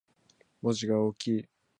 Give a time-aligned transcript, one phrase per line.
[0.63, 1.47] 文字が大きい